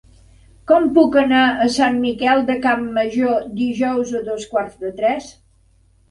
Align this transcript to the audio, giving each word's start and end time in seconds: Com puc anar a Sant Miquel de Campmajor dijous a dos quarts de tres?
Com 0.69 0.85
puc 0.93 1.17
anar 1.23 1.41
a 1.65 1.65
Sant 1.73 1.99
Miquel 2.05 2.41
de 2.47 2.55
Campmajor 2.63 3.43
dijous 3.59 4.15
a 4.21 4.23
dos 4.31 4.47
quarts 4.55 4.79
de 4.87 4.91
tres? 5.03 5.29